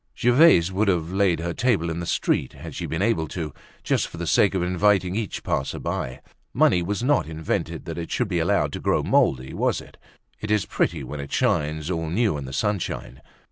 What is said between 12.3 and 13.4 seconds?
in the sunshine.